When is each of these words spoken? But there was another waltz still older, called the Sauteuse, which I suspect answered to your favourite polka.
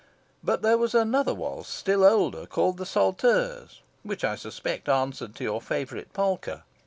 But 0.43 0.63
there 0.63 0.79
was 0.79 0.95
another 0.95 1.31
waltz 1.35 1.69
still 1.69 2.03
older, 2.03 2.47
called 2.47 2.77
the 2.77 2.87
Sauteuse, 2.87 3.81
which 4.01 4.23
I 4.23 4.33
suspect 4.33 4.89
answered 4.89 5.35
to 5.35 5.43
your 5.43 5.61
favourite 5.61 6.11
polka. 6.11 6.61